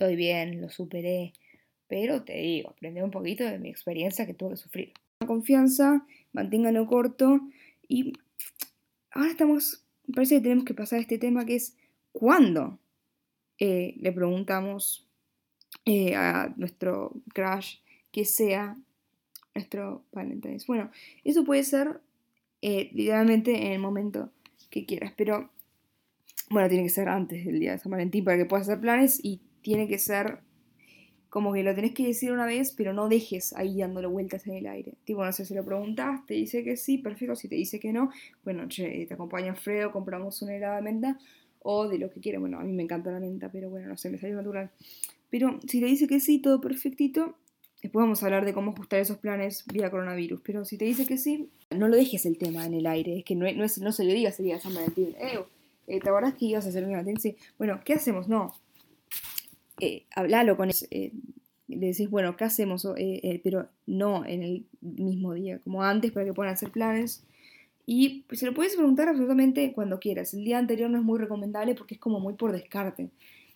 estoy 0.00 0.16
bien, 0.16 0.62
lo 0.62 0.70
superé. 0.70 1.34
Pero 1.86 2.22
te 2.22 2.34
digo, 2.38 2.70
aprendí 2.70 3.02
un 3.02 3.10
poquito 3.10 3.44
de 3.44 3.58
mi 3.58 3.68
experiencia 3.68 4.24
que 4.26 4.32
tuve 4.32 4.50
que 4.50 4.56
sufrir. 4.56 4.92
Confianza, 5.26 6.06
manténganlo 6.32 6.86
corto 6.86 7.40
y 7.86 8.14
ahora 9.10 9.30
estamos, 9.30 9.84
me 10.06 10.14
parece 10.14 10.36
que 10.36 10.40
tenemos 10.40 10.64
que 10.64 10.72
pasar 10.72 10.98
a 10.98 11.02
este 11.02 11.18
tema 11.18 11.44
que 11.44 11.56
es 11.56 11.76
¿cuándo? 12.12 12.78
Eh, 13.58 13.94
le 13.98 14.12
preguntamos 14.12 15.06
eh, 15.84 16.14
a 16.14 16.54
nuestro 16.56 17.12
crush 17.34 17.76
que 18.12 18.24
sea 18.24 18.76
nuestro 19.54 20.04
Valentine's. 20.12 20.66
Bueno, 20.66 20.90
eso 21.24 21.44
puede 21.44 21.64
ser 21.64 22.00
eh, 22.62 22.90
literalmente 22.92 23.66
en 23.66 23.72
el 23.72 23.78
momento 23.78 24.30
que 24.70 24.86
quieras, 24.86 25.12
pero 25.16 25.50
bueno, 26.50 26.68
tiene 26.68 26.84
que 26.84 26.90
ser 26.90 27.08
antes 27.08 27.44
del 27.44 27.60
día 27.60 27.72
de 27.72 27.78
San 27.78 27.92
Valentín 27.92 28.24
para 28.24 28.36
que 28.36 28.44
puedas 28.44 28.68
hacer 28.68 28.80
planes 28.80 29.20
y 29.22 29.40
tiene 29.62 29.86
que 29.86 29.98
ser 29.98 30.40
como 31.28 31.52
que 31.52 31.62
lo 31.62 31.74
tenés 31.74 31.92
que 31.92 32.04
decir 32.04 32.32
una 32.32 32.44
vez, 32.44 32.72
pero 32.72 32.92
no 32.92 33.08
dejes 33.08 33.52
ahí 33.52 33.78
dándole 33.78 34.08
vueltas 34.08 34.46
en 34.48 34.54
el 34.54 34.66
aire. 34.66 34.94
Tipo, 35.04 35.24
no 35.24 35.32
sé, 35.32 35.44
si 35.44 35.54
lo 35.54 35.64
preguntas, 35.64 36.26
te 36.26 36.34
dice 36.34 36.64
que 36.64 36.76
sí, 36.76 36.98
perfecto. 36.98 37.36
Si 37.36 37.46
te 37.46 37.54
dice 37.54 37.78
que 37.78 37.92
no, 37.92 38.10
bueno, 38.42 38.66
che, 38.66 39.06
te 39.06 39.14
acompaña 39.14 39.54
Fredo, 39.54 39.92
compramos 39.92 40.42
una 40.42 40.56
helada 40.56 40.76
de 40.76 40.82
menta 40.82 41.18
o 41.60 41.88
de 41.88 41.98
lo 41.98 42.10
que 42.10 42.20
quiera. 42.20 42.40
Bueno, 42.40 42.58
a 42.58 42.64
mí 42.64 42.72
me 42.72 42.82
encanta 42.82 43.12
la 43.12 43.20
menta, 43.20 43.50
pero 43.52 43.70
bueno, 43.70 43.86
no 43.86 43.96
sé, 43.96 44.10
me 44.10 44.18
salió 44.18 44.36
natural. 44.36 44.72
Pero 45.30 45.60
si 45.68 45.78
te 45.78 45.86
dice 45.86 46.08
que 46.08 46.18
sí, 46.18 46.40
todo 46.40 46.60
perfectito, 46.60 47.36
después 47.82 48.02
vamos 48.02 48.22
a 48.22 48.26
hablar 48.26 48.44
de 48.44 48.52
cómo 48.52 48.72
ajustar 48.72 49.00
esos 49.00 49.18
planes 49.18 49.64
vía 49.66 49.90
coronavirus. 49.90 50.40
Pero 50.44 50.64
si 50.64 50.76
te 50.76 50.84
dice 50.84 51.06
que 51.06 51.18
sí, 51.18 51.50
no 51.70 51.88
lo 51.88 51.96
dejes 51.96 52.26
el 52.26 52.38
tema 52.38 52.66
en 52.66 52.74
el 52.74 52.86
aire. 52.86 53.18
Es 53.18 53.24
que 53.24 53.34
no, 53.34 53.50
no, 53.52 53.64
es, 53.64 53.78
no 53.78 53.92
se 53.92 54.04
lo 54.04 54.12
digas 54.12 54.38
el 54.38 54.46
día 54.46 54.54
de 54.56 54.60
San 54.60 54.74
Valentín. 54.74 55.14
Eh, 55.18 55.38
eh 55.86 56.00
¿te 56.00 56.08
acordás 56.08 56.34
que 56.34 56.46
ibas 56.46 56.66
a 56.66 56.68
hacer 56.68 56.84
un 56.84 56.92
Valentín? 56.92 57.20
Sí. 57.20 57.36
Bueno, 57.58 57.80
¿qué 57.84 57.94
hacemos? 57.94 58.28
No, 58.28 58.52
eh, 59.80 60.04
hablalo 60.14 60.56
con 60.56 60.68
él, 60.68 60.76
eh, 60.90 61.12
le 61.68 61.86
decís, 61.88 62.10
bueno, 62.10 62.36
¿qué 62.36 62.44
hacemos? 62.44 62.84
Eh, 62.84 63.20
eh, 63.22 63.40
pero 63.42 63.68
no 63.86 64.24
en 64.24 64.42
el 64.42 64.66
mismo 64.80 65.34
día, 65.34 65.60
como 65.60 65.82
antes, 65.82 66.12
para 66.12 66.26
que 66.26 66.32
puedan 66.32 66.52
hacer 66.52 66.70
planes. 66.70 67.24
Y 67.86 68.24
se 68.32 68.46
lo 68.46 68.54
puedes 68.54 68.76
preguntar 68.76 69.08
absolutamente 69.08 69.72
cuando 69.72 69.98
quieras. 69.98 70.34
El 70.34 70.44
día 70.44 70.58
anterior 70.58 70.90
no 70.90 70.98
es 70.98 71.04
muy 71.04 71.18
recomendable 71.18 71.74
porque 71.74 71.94
es 71.94 72.00
como 72.00 72.20
muy 72.20 72.34
por 72.34 72.52
descarte. 72.52 73.10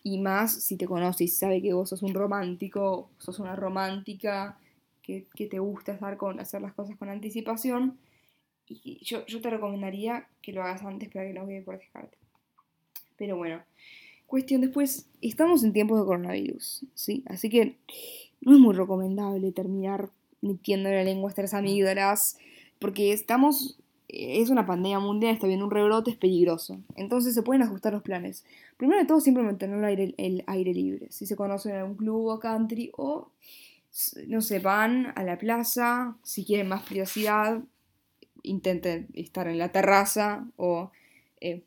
Y 0.05 0.19
más 0.19 0.53
si 0.53 0.77
te 0.77 0.87
conoces 0.87 1.23
y 1.23 1.29
sabe 1.29 1.61
que 1.61 1.73
vos 1.73 1.89
sos 1.89 2.03
un 2.03 2.15
romántico, 2.15 3.11
sos 3.19 3.41
una 3.41 3.57
romántica, 3.57 4.59
que, 5.03 5.27
te 5.35 5.59
gusta 5.59 5.93
estar 5.93 6.17
con, 6.17 6.39
hacer 6.39 6.63
las 6.63 6.75
cosas 6.75 6.97
con 6.97 7.09
anticipación. 7.09 7.99
Y 8.69 9.05
yo, 9.05 9.25
te 9.25 9.51
recomendaría 9.51 10.29
que 10.41 10.53
lo 10.53 10.63
hagas 10.63 10.83
antes 10.83 11.09
para 11.09 11.27
que 11.27 11.35
no 11.35 11.47
quede 11.47 11.63
por 11.63 11.79
descarte. 11.79 12.17
Pero 13.17 13.37
bueno, 13.37 13.63
Cuestión 14.27 14.63
después, 14.63 15.07
estamos 15.21 15.63
en 15.65 15.73
tiempos 15.73 16.01
de 16.01 16.07
coronavirus, 16.07 16.85
¿sí? 16.95 17.23
Así 17.27 17.51
que 17.51 17.77
no 18.41 18.55
es 18.55 18.59
muy 18.59 18.75
recomendable 18.75 19.53
terminar 19.53 20.11
metiendo 20.41 20.91
la 20.91 21.05
lengua 21.05 21.29
a 21.29 21.31
estas 21.31 21.55
amígdalas, 21.55 22.39
porque 22.79 23.13
estamos, 23.13 23.79
es 24.09 24.51
una 24.51 24.67
pandemia 24.67 24.99
mundial, 24.99 25.35
está 25.35 25.47
viendo 25.47 25.67
un 25.67 25.71
rebrote, 25.71 26.11
es 26.11 26.17
peligroso. 26.17 26.81
Entonces 26.97 27.35
se 27.35 27.43
pueden 27.43 27.63
ajustar 27.63 27.93
los 27.93 28.03
planes. 28.03 28.45
Primero 28.85 29.01
de 29.01 29.09
todo, 29.09 29.19
siempre 29.19 29.43
mantener 29.43 29.79
el 29.79 29.85
aire, 29.87 30.15
el 30.19 30.45
aire 30.47 30.75
libre. 30.75 31.07
Si 31.11 31.25
se 31.25 31.37
conocen 31.37 31.73
en 31.73 31.79
algún 31.79 31.97
club 31.97 32.27
o 32.27 32.39
country, 32.39 32.93
o 32.95 33.31
no 34.27 34.43
sé, 34.43 34.59
van 34.59 35.15
a 35.17 35.25
la 35.25 35.39
plaza, 35.39 36.19
si 36.23 36.45
quieren 36.45 36.69
más 36.69 36.83
privacidad, 36.83 37.63
intenten 38.43 39.09
estar 39.15 39.49
en 39.49 39.57
la 39.57 39.73
terraza 39.73 40.47
o, 40.57 40.93
eh, 41.41 41.63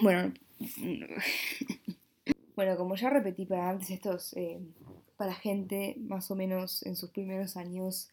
bueno, 0.00 0.32
bueno, 2.56 2.74
como 2.78 2.96
ya 2.96 3.10
repetí 3.10 3.44
para 3.44 3.68
antes, 3.68 3.90
esto 3.90 4.16
es 4.16 4.32
eh, 4.32 4.60
para 5.18 5.34
gente 5.34 5.96
más 5.98 6.30
o 6.30 6.36
menos 6.36 6.86
en 6.86 6.96
sus 6.96 7.10
primeros 7.10 7.58
años 7.58 8.08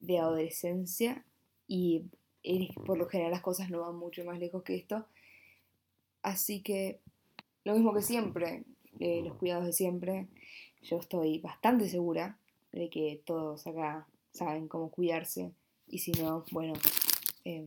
de 0.00 0.18
adolescencia 0.18 1.26
y 1.68 2.06
por 2.86 2.96
lo 2.96 3.06
general 3.06 3.32
las 3.32 3.42
cosas 3.42 3.68
no 3.68 3.82
van 3.82 3.96
mucho 3.96 4.24
más 4.24 4.38
lejos 4.38 4.62
que 4.62 4.76
esto. 4.76 5.04
Así 6.22 6.62
que 6.62 7.00
lo 7.64 7.74
mismo 7.74 7.94
que 7.94 8.02
siempre, 8.02 8.64
eh, 8.98 9.22
los 9.22 9.36
cuidados 9.36 9.66
de 9.66 9.72
siempre, 9.72 10.26
yo 10.82 10.98
estoy 10.98 11.38
bastante 11.38 11.88
segura 11.88 12.38
de 12.72 12.88
que 12.88 13.20
todos 13.24 13.66
acá 13.66 14.06
saben 14.32 14.68
cómo 14.68 14.90
cuidarse 14.90 15.52
y 15.88 15.98
si 15.98 16.12
no, 16.12 16.44
bueno, 16.52 16.74
eh, 17.44 17.66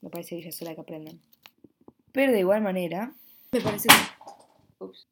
me 0.00 0.10
parece 0.10 0.36
que 0.36 0.42
ya 0.42 0.48
es 0.48 0.62
hora 0.62 0.74
que 0.74 0.80
aprendan. 0.80 1.20
Pero 2.12 2.32
de 2.32 2.40
igual 2.40 2.62
manera, 2.62 3.12
me 3.52 3.60
parece 3.60 3.88
que... 3.88 4.84
Ups. 4.84 5.06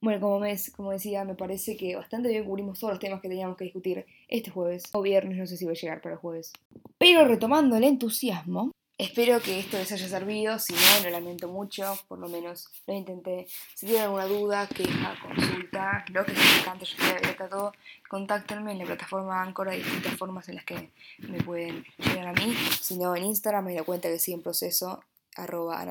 Bueno, 0.00 0.20
como, 0.20 0.40
me, 0.40 0.56
como 0.74 0.92
decía, 0.92 1.24
me 1.24 1.34
parece 1.34 1.76
que 1.76 1.94
bastante 1.94 2.30
bien 2.30 2.44
cubrimos 2.44 2.78
todos 2.78 2.94
los 2.94 3.00
temas 3.00 3.20
que 3.20 3.28
teníamos 3.28 3.56
que 3.56 3.64
discutir 3.64 4.06
este 4.28 4.50
jueves 4.50 4.84
o 4.92 5.02
viernes, 5.02 5.36
no 5.36 5.46
sé 5.46 5.58
si 5.58 5.66
voy 5.66 5.76
a 5.76 5.80
llegar 5.80 6.00
para 6.00 6.14
el 6.14 6.20
jueves. 6.20 6.52
Pero 6.96 7.26
retomando 7.26 7.76
el 7.76 7.84
entusiasmo, 7.84 8.72
espero 9.00 9.40
que 9.40 9.58
esto 9.58 9.78
les 9.78 9.90
haya 9.92 10.08
servido. 10.08 10.58
Si 10.58 10.72
no, 10.72 11.04
lo 11.04 11.10
lamento 11.10 11.48
mucho, 11.48 11.98
por 12.08 12.18
lo 12.18 12.28
menos 12.28 12.68
lo 12.86 12.94
intenté. 12.94 13.46
Si 13.74 13.86
tienen 13.86 14.04
alguna 14.04 14.26
duda, 14.26 14.68
queja, 14.68 15.14
consulta, 15.22 16.04
lo 16.12 16.24
que 16.24 16.32
les 16.32 16.60
encanta, 16.60 16.84
yo 16.84 16.92
estoy 16.92 17.16
abierta 17.16 17.44
a 17.44 17.48
todo, 17.48 17.72
contáctenme 18.08 18.72
en 18.72 18.78
la 18.78 18.84
plataforma 18.84 19.42
Anchor, 19.42 19.70
hay 19.70 19.82
distintas 19.82 20.16
formas 20.16 20.48
en 20.48 20.56
las 20.56 20.64
que 20.64 20.90
me 21.18 21.42
pueden 21.42 21.84
llegar 21.98 22.26
a 22.28 22.32
mí. 22.32 22.54
Si 22.80 22.98
no, 22.98 23.16
en 23.16 23.24
Instagram 23.24 23.64
me 23.64 23.74
da 23.74 23.82
cuenta 23.82 24.08
que 24.08 24.18
sigue 24.18 24.36
en 24.36 24.42
proceso 24.42 25.02
arroba 25.36 25.84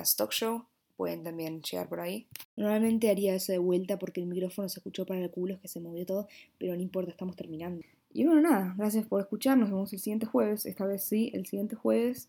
Pueden 0.96 1.24
también 1.24 1.62
llegar 1.62 1.88
por 1.88 2.00
ahí. 2.00 2.26
Normalmente 2.56 3.10
haría 3.10 3.34
eso 3.34 3.52
de 3.52 3.58
vuelta 3.58 3.98
porque 3.98 4.20
el 4.20 4.26
micrófono 4.26 4.68
se 4.68 4.80
escuchó 4.80 5.06
para 5.06 5.20
el 5.20 5.30
culo, 5.30 5.54
es 5.54 5.60
que 5.60 5.68
se 5.68 5.80
movió 5.80 6.04
todo, 6.04 6.28
pero 6.58 6.74
no 6.74 6.82
importa, 6.82 7.10
estamos 7.10 7.36
terminando. 7.36 7.82
Y 8.12 8.26
bueno, 8.26 8.42
nada, 8.42 8.74
gracias 8.76 9.06
por 9.06 9.20
escuchar, 9.20 9.56
nos 9.56 9.70
vemos 9.70 9.92
el 9.92 9.98
siguiente 9.98 10.26
jueves, 10.26 10.66
esta 10.66 10.84
vez 10.84 11.02
sí, 11.02 11.30
el 11.32 11.46
siguiente 11.46 11.76
jueves, 11.76 12.28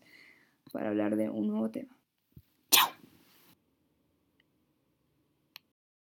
para 0.72 0.88
hablar 0.90 1.16
de 1.16 1.30
un 1.30 1.48
nuevo 1.48 1.70
tema. 1.70 1.96